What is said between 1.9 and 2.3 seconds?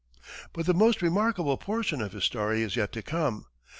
of his